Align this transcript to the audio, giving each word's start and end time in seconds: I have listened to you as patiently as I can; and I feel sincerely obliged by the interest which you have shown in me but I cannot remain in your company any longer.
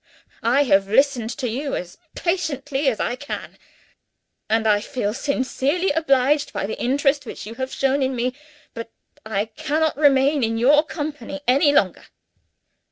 I 0.41 0.63
have 0.63 0.87
listened 0.87 1.29
to 1.37 1.47
you 1.47 1.75
as 1.75 1.99
patiently 2.15 2.89
as 2.89 2.99
I 2.99 3.15
can; 3.15 3.55
and 4.49 4.65
I 4.67 4.81
feel 4.81 5.13
sincerely 5.13 5.91
obliged 5.91 6.51
by 6.53 6.65
the 6.65 6.81
interest 6.81 7.27
which 7.27 7.45
you 7.45 7.53
have 7.61 7.71
shown 7.71 8.01
in 8.01 8.15
me 8.15 8.33
but 8.73 8.89
I 9.27 9.45
cannot 9.45 9.95
remain 9.95 10.43
in 10.43 10.57
your 10.57 10.83
company 10.83 11.41
any 11.47 11.71
longer. 11.71 12.05